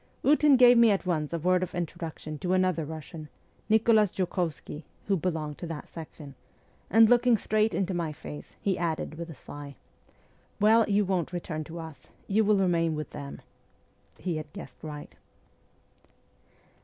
Ootin 0.25 0.55
gave 0.55 0.79
me 0.79 0.89
at 0.89 1.05
once 1.05 1.31
a 1.31 1.37
word 1.37 1.61
of 1.61 1.73
introduc 1.73 2.17
tion 2.17 2.39
to 2.39 2.53
another 2.53 2.85
Russian, 2.85 3.29
Nicholas 3.69 4.09
Joukovsky, 4.11 4.83
who 5.05 5.15
belonged 5.15 5.59
to 5.59 5.67
that 5.67 5.87
section, 5.87 6.33
and, 6.89 7.07
looking 7.07 7.37
straight 7.37 7.71
into 7.75 7.93
my 7.93 8.11
face, 8.11 8.55
he 8.59 8.79
added 8.79 9.13
with 9.13 9.29
a 9.29 9.35
sigh,' 9.35 9.75
Well, 10.59 10.89
you 10.89 11.05
won't 11.05 11.31
return 11.31 11.63
to 11.65 11.77
us; 11.77 12.07
you 12.25 12.43
will 12.43 12.57
remain 12.57 12.95
with 12.95 13.11
them.' 13.11 13.43
He 14.17 14.37
had 14.37 14.51
guessed 14.53 14.83
right. 14.83 15.13